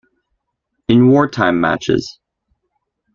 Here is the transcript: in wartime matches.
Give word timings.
in 0.87 1.09
wartime 1.09 1.61
matches. 1.61 2.19